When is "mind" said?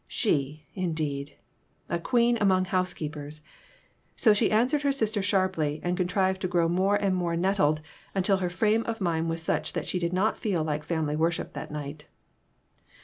8.99-9.29